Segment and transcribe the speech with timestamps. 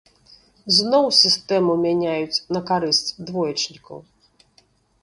[0.77, 3.97] Зноў сістэму мяняюць на карысць двоечнікаў.